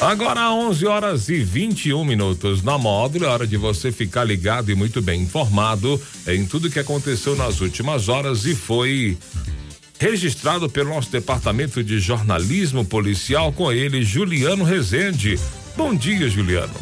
Agora 0.00 0.50
11 0.50 0.86
horas 0.86 1.28
e 1.28 1.44
21 1.44 2.04
minutos 2.04 2.62
na 2.62 2.78
módulo, 2.78 3.26
é 3.26 3.28
hora 3.28 3.46
de 3.46 3.58
você 3.58 3.92
ficar 3.92 4.24
ligado 4.24 4.70
e 4.70 4.74
muito 4.74 5.02
bem 5.02 5.20
informado 5.20 6.00
em 6.26 6.46
tudo 6.46 6.70
que 6.70 6.78
aconteceu 6.78 7.36
nas 7.36 7.60
últimas 7.60 8.08
horas 8.08 8.46
e 8.46 8.54
foi 8.54 9.18
registrado 9.98 10.70
pelo 10.70 10.88
nosso 10.88 11.12
departamento 11.12 11.84
de 11.84 12.00
jornalismo 12.00 12.82
policial 12.82 13.52
com 13.52 13.70
ele, 13.70 14.02
Juliano 14.02 14.64
Rezende. 14.64 15.38
Bom 15.76 15.94
dia, 15.94 16.30
Juliano. 16.30 16.72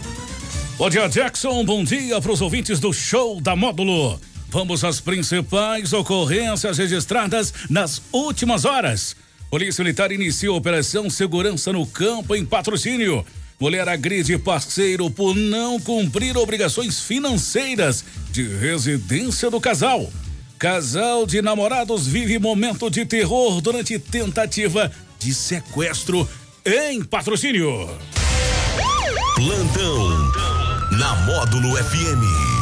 Bom 0.78 0.88
dia, 0.88 1.08
Jackson. 1.08 1.64
Bom 1.64 1.82
dia 1.82 2.20
para 2.20 2.30
os 2.30 2.40
ouvintes 2.40 2.78
do 2.78 2.92
show 2.92 3.40
da 3.40 3.56
Módulo. 3.56 4.20
Vamos 4.50 4.82
às 4.82 5.00
principais 5.00 5.92
ocorrências 5.92 6.78
registradas 6.78 7.52
nas 7.68 8.00
últimas 8.12 8.64
horas. 8.64 9.14
Polícia 9.50 9.82
Militar 9.84 10.10
inicia 10.10 10.48
a 10.48 10.54
Operação 10.54 11.08
Segurança 11.10 11.72
no 11.72 11.86
Campo 11.86 12.34
em 12.34 12.44
patrocínio. 12.44 13.24
Mulher 13.60 13.88
agride 13.88 14.38
parceiro 14.38 15.10
por 15.10 15.34
não 15.34 15.80
cumprir 15.80 16.36
obrigações 16.36 17.00
financeiras 17.00 18.04
de 18.30 18.42
residência 18.42 19.50
do 19.50 19.60
casal. 19.60 20.10
Casal 20.58 21.26
de 21.26 21.42
namorados 21.42 22.06
vive 22.06 22.38
momento 22.38 22.90
de 22.90 23.04
terror 23.04 23.60
durante 23.60 23.98
tentativa 23.98 24.90
de 25.18 25.34
sequestro 25.34 26.28
em 26.64 27.02
patrocínio. 27.04 27.88
Plantão 29.34 30.32
na 30.98 31.14
Módulo 31.26 31.76
FM. 31.76 32.57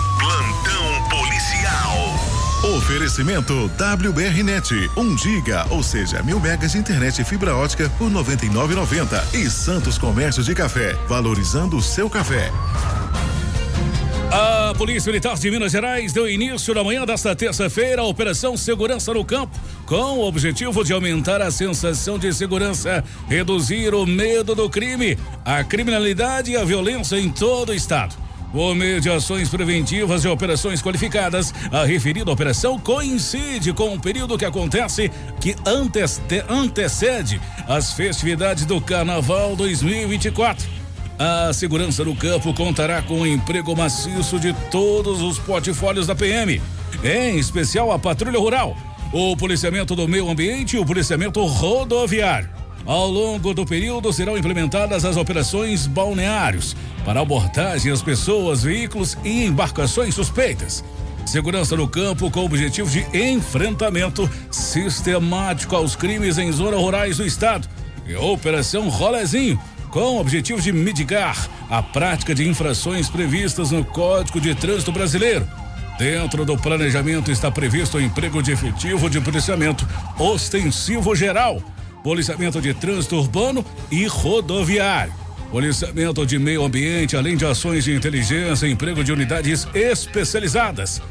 Oferecimento 2.77 3.71
WBRnet, 3.79 4.91
1 4.95 5.17
giga, 5.17 5.67
ou 5.71 5.83
seja, 5.83 6.23
mil 6.23 6.39
megas 6.39 6.73
de 6.73 6.79
internet 6.79 7.23
e 7.23 7.25
fibra 7.25 7.57
ótica 7.57 7.91
por 7.97 8.11
99,90 8.11 9.35
e 9.35 9.51
Santos 9.51 9.97
Comércio 9.97 10.43
de 10.43 10.55
Café, 10.55 10.93
valorizando 11.09 11.79
o 11.79 11.83
seu 11.83 12.11
café. 12.11 12.53
A 14.31 14.75
Polícia 14.77 15.11
Militar 15.11 15.39
de 15.39 15.51
Minas 15.51 15.73
Gerais 15.73 16.13
deu 16.13 16.29
início 16.29 16.75
na 16.75 16.85
manhã 16.85 17.07
desta 17.07 17.35
terça-feira 17.35 18.03
à 18.03 18.05
Operação 18.05 18.59
Segurança 18.59 19.15
no 19.15 19.25
Campo, 19.25 19.59
com 19.87 20.19
o 20.19 20.27
objetivo 20.27 20.85
de 20.85 20.93
aumentar 20.93 21.41
a 21.41 21.51
sensação 21.51 22.19
de 22.19 22.31
segurança, 22.35 23.03
reduzir 23.27 23.95
o 23.95 24.05
medo 24.05 24.55
do 24.55 24.69
crime, 24.69 25.17
a 25.47 25.65
criminalidade 25.65 26.51
e 26.51 26.57
a 26.59 26.65
violência 26.65 27.19
em 27.19 27.31
todo 27.31 27.71
o 27.71 27.75
estado. 27.75 28.26
Por 28.57 28.75
meio 28.75 29.03
de 29.03 29.11
ações 29.11 29.51
preventivas 29.51 30.25
e 30.25 30.29
operações 30.29 30.81
qualificadas, 30.81 31.53
a 31.71 31.85
referida 31.85 32.33
operação 32.33 32.79
coincide 32.79 33.71
com 33.75 33.93
o 33.93 34.01
período 34.01 34.39
que 34.39 34.47
acontece 34.47 35.11
que 35.39 35.55
antecede 35.67 37.39
as 37.69 37.93
festividades 37.93 38.65
do 38.65 38.81
Carnaval 38.81 39.55
2024. 39.57 40.67
A 41.19 41.53
segurança 41.53 42.03
no 42.03 42.17
campo 42.17 42.55
contará 42.55 43.03
com 43.03 43.21
o 43.21 43.27
emprego 43.27 43.77
maciço 43.77 44.41
de 44.41 44.55
todos 44.71 45.21
os 45.21 45.39
portfólios 45.39 46.07
da 46.07 46.15
PM, 46.15 46.59
em 47.05 47.37
especial 47.37 47.93
a 47.93 47.99
Patrulha 47.99 48.39
Rural, 48.39 48.75
o 49.13 49.37
policiamento 49.37 49.95
do 49.95 50.09
meio 50.09 50.31
ambiente 50.31 50.77
e 50.77 50.79
o 50.79 50.87
policiamento 50.87 51.45
rodoviário. 51.45 52.56
Ao 52.87 53.11
longo 53.11 53.53
do 53.53 53.67
período 53.67 54.13
serão 54.13 54.39
implementadas 54.39 55.05
as 55.05 55.17
operações 55.17 55.89
balneários 55.89 56.77
para 57.05 57.21
abordagem 57.21 57.91
às 57.91 58.01
pessoas, 58.01 58.63
veículos 58.63 59.19
e 59.25 59.45
embarcações 59.45 60.15
suspeitas. 60.15 60.85
Segurança 61.27 61.77
no 61.77 61.89
campo 61.89 62.31
com 62.31 62.41
o 62.41 62.45
objetivo 62.45 62.89
de 62.89 63.05
enfrentamento 63.13 64.31
sistemático 64.53 65.75
aos 65.75 65.97
crimes 65.97 66.39
em 66.39 66.53
zonas 66.53 66.81
rurais 66.81 67.17
do 67.17 67.27
estado. 67.27 67.69
E 68.07 68.15
Operação 68.15 68.89
Rolezinho 68.89 69.61
com 69.91 70.17
o 70.17 70.21
objetivo 70.21 70.61
de 70.61 70.73
mitigar 70.73 71.49
a 71.69 71.83
prática 71.83 72.37
de 72.37 72.49
infrações 72.49 73.11
previstas 73.11 73.73
no 73.73 73.85
Código 73.85 74.41
de 74.41 74.55
Trânsito 74.55 74.93
Brasileiro. 74.93 75.45
Dentro 75.99 76.45
do 76.45 76.57
planejamento 76.57 77.33
está 77.33 77.51
previsto 77.51 77.97
o 77.97 78.01
emprego 78.01 78.41
de 78.41 78.53
efetivo 78.53 79.11
de 79.11 79.21
policiamento 79.21 79.89
ostensivo 80.19 81.17
geral 81.17 81.61
policiamento 82.07 82.61
de 82.61 82.73
trânsito 82.73 83.17
urbano 83.17 83.67
e 83.91 84.07
rodoviário, 84.07 85.13
policiamento 85.51 86.25
de 86.25 86.39
meio 86.39 86.65
ambiente, 86.65 87.17
além 87.17 87.37
de 87.37 87.45
ações 87.45 87.83
de 87.83 87.97
inteligência 87.97 88.69
emprego 88.69 89.03
de 89.03 89.11
unidades 89.11 89.67
especializadas, 89.75 91.03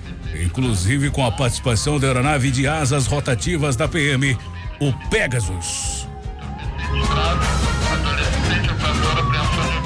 inclusive 0.41 1.09
com 1.09 1.25
a 1.25 1.29
participação 1.29 1.99
da 1.99 2.07
aeronave 2.07 2.49
de 2.49 2.65
asas 2.65 3.07
rotativas 3.07 3.75
da 3.75 3.89
PM, 3.89 4.37
o 4.79 4.93
Pegasus. 5.09 6.07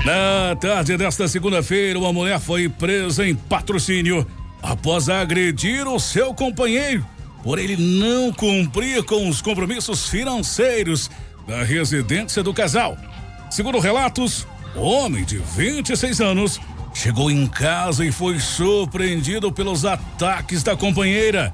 Na 0.05 0.55
tarde 0.57 0.95
desta 0.95 1.27
segunda-feira, 1.27 1.97
uma 1.97 2.13
mulher 2.13 2.39
foi 2.39 2.69
presa 2.69 3.27
em 3.27 3.33
patrocínio 3.33 4.27
após 4.61 5.09
agredir 5.09 5.87
o 5.87 5.99
seu 5.99 6.35
companheiro 6.35 7.03
por 7.43 7.57
ele 7.57 7.77
não 7.77 8.31
cumprir 8.33 9.03
com 9.03 9.27
os 9.29 9.41
compromissos 9.41 10.07
financeiros 10.07 11.09
da 11.47 11.63
residência 11.63 12.43
do 12.43 12.53
casal. 12.53 12.97
Segundo 13.49 13.79
relatos, 13.79 14.45
o 14.75 14.81
homem 14.81 15.23
de 15.23 15.37
26 15.37 16.21
anos 16.21 16.59
chegou 16.93 17.31
em 17.31 17.47
casa 17.47 18.05
e 18.05 18.11
foi 18.11 18.39
surpreendido 18.39 19.51
pelos 19.51 19.85
ataques 19.85 20.63
da 20.63 20.75
companheira, 20.75 21.53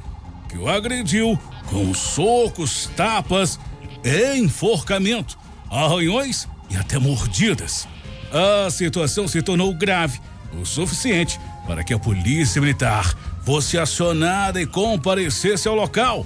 que 0.50 0.57
o 0.57 0.68
agrediu 0.68 1.40
com 1.68 1.94
socos, 1.94 2.90
tapas, 2.96 3.59
enforcamento, 4.03 5.38
arranhões 5.69 6.47
e 6.69 6.75
até 6.75 7.00
mordidas. 7.00 7.88
A 8.31 8.69
situação 8.69 9.28
se 9.28 9.41
tornou 9.41 9.73
grave 9.73 10.19
o 10.59 10.66
suficiente 10.66 11.40
para 11.66 11.84
que 11.84 11.94
a 11.94 12.00
polícia 12.00 12.62
militar 12.62 13.16
fosse 13.45 13.78
acionada 13.78 14.59
e 14.59 14.66
comparecesse 14.66 15.67
ao 15.67 15.75
local. 15.75 16.25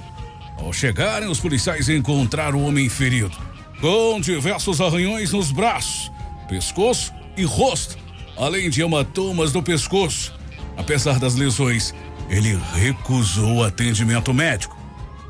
Ao 0.58 0.72
chegarem, 0.72 1.30
os 1.30 1.40
policiais 1.40 1.90
encontraram 1.90 2.60
o 2.60 2.66
homem 2.66 2.88
ferido, 2.88 3.36
com 3.82 4.20
diversos 4.20 4.80
arranhões 4.80 5.34
nos 5.34 5.52
braços, 5.52 6.12
pescoço 6.48 7.14
e 7.36 7.44
rosto, 7.44 7.98
além 8.38 8.70
de 8.70 8.82
hematomas 8.82 9.54
no 9.54 9.62
pescoço. 9.62 10.34
Apesar 10.78 11.20
das 11.20 11.36
lesões, 11.36 11.94
ele 12.30 12.58
recusou 12.74 13.64
atendimento 13.64 14.34
médico. 14.34 14.78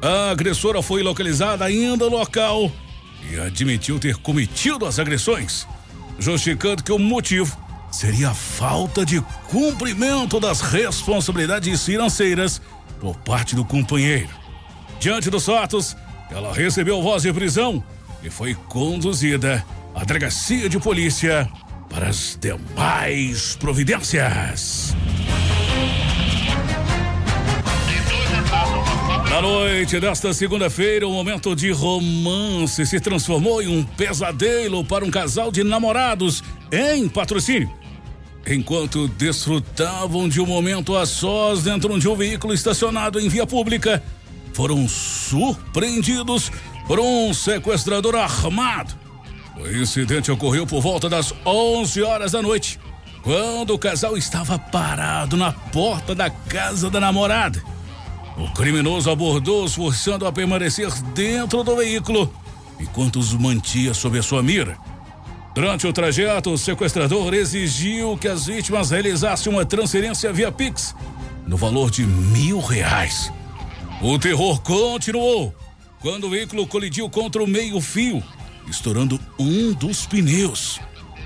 A 0.02 0.30
agressora 0.32 0.82
foi 0.82 1.02
localizada 1.02 1.66
ainda 1.66 2.10
no 2.10 2.18
local 2.18 2.72
e 3.30 3.40
admitiu 3.40 4.00
ter 4.00 4.16
cometido 4.18 4.86
as 4.86 5.00
agressões, 5.00 5.68
justificando 6.20 6.84
que 6.84 6.92
o 6.92 7.00
motivo 7.00 7.58
seria 7.92 8.30
a 8.30 8.34
falta 8.34 9.06
de 9.06 9.22
cumprimento 9.50 10.40
das 10.40 10.62
responsabilidades 10.62 11.84
financeiras 11.84 12.62
por 13.00 13.16
parte 13.18 13.56
do 13.56 13.66
companheiro. 13.66 14.30
Diante 15.00 15.30
dos 15.30 15.46
fatos, 15.46 15.96
ela 16.30 16.54
recebeu 16.54 17.02
voz 17.02 17.24
de 17.24 17.34
prisão 17.34 17.84
e 18.22 18.30
foi 18.30 18.54
conduzida 18.54 19.66
à 19.96 20.04
delegacia 20.04 20.70
de 20.70 20.78
polícia 20.80 21.50
para 21.90 22.10
as 22.10 22.38
demais 22.40 23.56
providências. 23.56 24.96
Na 29.30 29.42
noite 29.42 30.00
desta 30.00 30.34
segunda-feira, 30.34 31.08
o 31.08 31.12
um 31.12 31.14
momento 31.14 31.56
de 31.56 31.72
romance 31.72 32.86
se 32.86 33.00
transformou 33.00 33.62
em 33.62 33.68
um 33.68 33.84
pesadelo 33.84 34.84
para 34.84 35.06
um 35.06 35.10
casal 35.10 35.52
de 35.52 35.64
namorados 35.64 36.44
em 36.72 37.08
patrocínio 37.08 37.79
enquanto 38.50 39.08
desfrutavam 39.08 40.28
de 40.28 40.42
um 40.42 40.46
momento 40.46 40.98
a 40.98 41.06
sós 41.06 41.64
dentro 41.64 41.98
de 42.00 42.08
um 42.10 42.16
veículo 42.16 42.54
estacionado 42.54 43.20
em 43.20 43.30
via 43.30 43.46
pública, 43.46 44.04
foram 44.54 44.88
surpreendidos 44.88 46.52
por 46.88 47.00
um 47.00 47.32
sequestrador 47.34 48.16
armado. 48.16 48.98
O 49.56 49.68
incidente 49.68 50.32
ocorreu 50.32 50.66
por 50.66 50.82
volta 50.82 51.08
das 51.08 51.34
11 51.46 52.02
horas 52.02 52.32
da 52.32 52.42
noite, 52.42 52.80
quando 53.22 53.76
o 53.76 53.80
casal 53.80 54.18
estava 54.18 54.58
parado 54.58 55.38
na 55.38 55.52
porta 55.52 56.16
da 56.16 56.30
casa 56.30 56.90
da 56.90 57.00
namorada. 57.00 57.62
O 58.36 58.50
criminoso 58.54 59.12
abordou-os, 59.12 59.76
forçando 59.76 60.26
a 60.26 60.32
permanecer 60.32 60.90
dentro 61.14 61.64
do 61.64 61.76
veículo, 61.76 62.34
enquanto 62.80 63.20
os 63.20 63.34
mantinha 63.34 63.94
sob 63.94 64.18
a 64.18 64.24
sua 64.24 64.42
mira. 64.42 64.78
Durante 65.60 65.86
o 65.86 65.92
trajeto, 65.92 66.52
o 66.52 66.58
sequestrador 66.58 67.34
exigiu 67.34 68.18
que 68.18 68.30
as 68.30 68.46
vítimas 68.46 68.92
realizassem 68.92 69.52
uma 69.52 69.66
transferência 69.66 70.32
via 70.32 70.50
Pix 70.50 70.96
no 71.46 71.58
valor 71.58 71.92
de 71.92 72.06
mil 72.06 72.62
reais. 72.62 73.30
O 74.02 74.18
terror 74.18 74.62
continuou 74.62 75.54
quando 76.00 76.28
o 76.28 76.30
veículo 76.30 76.66
colidiu 76.66 77.10
contra 77.10 77.44
o 77.44 77.48
meio-fio, 77.48 78.24
estourando 78.70 79.20
um 79.38 79.74
dos 79.74 80.06
pneus. 80.06 80.80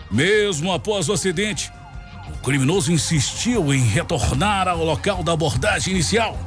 Mesmo 0.09 0.73
após 0.73 1.09
o 1.09 1.13
acidente, 1.13 1.71
o 2.27 2.41
criminoso 2.41 2.91
insistiu 2.91 3.71
em 3.71 3.83
retornar 3.83 4.67
ao 4.67 4.83
local 4.83 5.21
da 5.21 5.33
abordagem 5.33 5.93
inicial. 5.93 6.39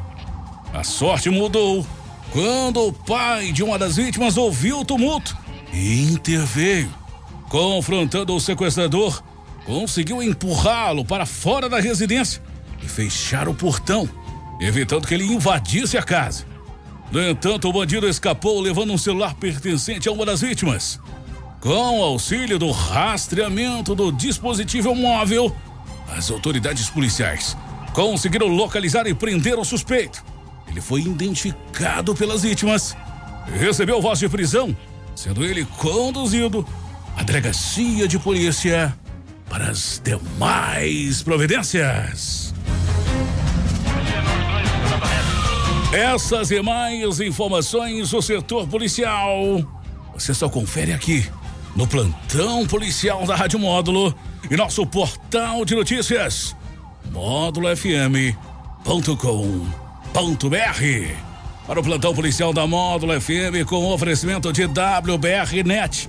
A 0.75 0.83
sorte 0.83 1.31
mudou 1.31 1.87
quando 2.33 2.85
o 2.85 2.93
pai 2.93 3.53
de 3.53 3.63
uma 3.63 3.79
das 3.79 3.95
vítimas 3.95 4.37
ouviu 4.37 4.81
o 4.81 4.85
tumulto 4.85 5.37
e 5.73 6.03
interveio. 6.11 7.06
Confrontando 7.49 8.35
o 8.35 8.41
sequestrador, 8.41 9.23
conseguiu 9.65 10.23
empurrá-lo 10.23 11.05
para 11.05 11.27
fora 11.27 11.69
da 11.69 11.81
residência 11.81 12.43
e 12.83 12.89
fechar 12.89 13.49
o 13.49 13.55
portão, 13.55 14.09
evitando 14.61 15.07
que 15.07 15.15
ele 15.15 15.25
invadisse 15.25 15.97
a 15.97 16.03
casa. 16.03 16.45
No 17.11 17.23
entanto, 17.23 17.69
o 17.69 17.73
bandido 17.73 18.09
escapou 18.09 18.61
levando 18.61 18.93
um 18.93 18.99
celular 18.99 19.35
pertencente 19.35 20.09
a 20.09 20.13
uma 20.13 20.27
das 20.27 20.41
vítimas. 20.41 21.01
Com 21.61 22.03
auxílio 22.03 22.59
do 22.59 22.71
rastreamento 22.71 23.95
do 23.95 24.13
dispositivo 24.13 24.95
móvel, 24.95 25.55
as 26.17 26.31
autoridades 26.31 26.91
policiais 26.91 27.57
conseguiram 27.93 28.49
localizar 28.49 29.07
e 29.07 29.15
prender 29.15 29.59
o 29.59 29.65
suspeito. 29.65 30.25
Ele 30.69 30.81
foi 30.81 31.01
identificado 31.03 32.15
pelas 32.15 32.43
vítimas 32.43 32.97
recebeu 33.53 34.03
voz 34.03 34.19
de 34.19 34.29
prisão, 34.29 34.77
sendo 35.15 35.45
ele 35.45 35.65
conduzido 35.79 36.67
à 37.17 37.25
delegacia 37.25 38.07
de 38.07 38.19
polícia 38.19 38.97
para 39.49 39.71
as 39.71 40.01
demais 40.05 41.23
providências. 41.23 42.55
Essas 45.93 46.51
e 46.51 46.63
mais 46.63 47.21
informações 47.21 48.11
do 48.11 48.23
setor 48.23 48.69
policial 48.69 49.65
você 50.19 50.33
só 50.33 50.49
confere 50.49 50.95
aqui 50.95 51.29
no 51.77 51.87
plantão 51.87 52.67
policial 52.67 53.27
da 53.27 53.37
Rádio 53.37 53.59
Módulo 53.59 54.15
e 54.51 54.57
nosso 54.57 54.87
portal 54.87 55.63
de 55.63 55.75
notícias 55.75 56.57
módulofm.com.br. 57.13 58.37
Para 61.67 61.81
o 61.81 61.83
plantão 61.83 62.15
policial 62.15 62.55
da 62.55 62.67
Módulo 62.67 63.21
FM 63.21 63.69
com 63.69 63.93
oferecimento 63.93 64.51
de 64.55 64.65
WBR 64.65 65.63
Net, 65.67 66.09